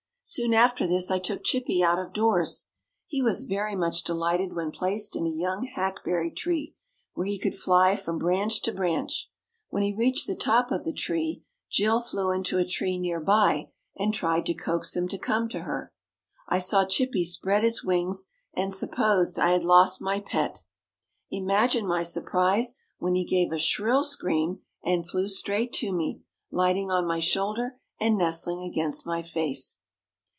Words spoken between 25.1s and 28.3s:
straight to me, lighting on my shoulder and